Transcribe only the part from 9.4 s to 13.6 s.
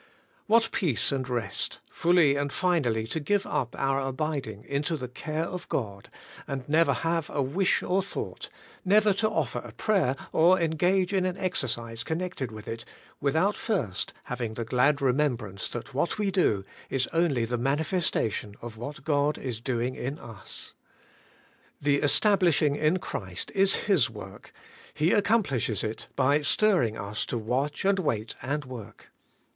a prayer or engage in an exercise connected with it, without